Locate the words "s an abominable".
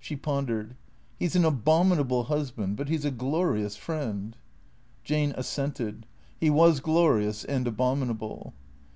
1.28-2.24